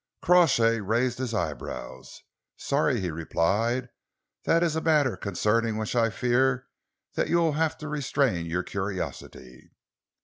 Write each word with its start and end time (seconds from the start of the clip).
Crawshay 0.23 0.79
raised 0.79 1.19
his 1.19 1.31
eyebrows. 1.31 2.23
"Sorry," 2.57 2.99
he 3.01 3.11
replied, 3.11 3.89
"that 4.45 4.63
is 4.63 4.75
a 4.75 4.81
matter 4.81 5.15
concerning 5.15 5.77
which 5.77 5.95
I 5.95 6.09
fear 6.09 6.65
that 7.13 7.29
you 7.29 7.37
will 7.37 7.53
have 7.53 7.77
to 7.77 7.87
restrain 7.87 8.47
your 8.47 8.63
curiosity." 8.63 9.69